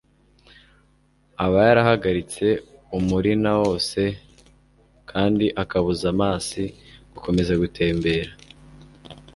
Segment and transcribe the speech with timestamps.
[1.45, 2.47] aba yarahagaritse
[2.97, 4.01] umurinao wose,
[5.11, 6.63] kandi akabuza amasi
[7.13, 8.31] gukomeza gutembera.